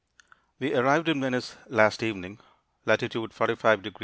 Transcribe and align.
We 0.57 0.73
arrived 0.73 1.07
in 1.09 1.21
Venice 1.21 1.55
last 1.67 2.01
evening, 2.01 2.39
latitude 2.87 3.35
45 3.35 3.83
deg. 3.83 3.95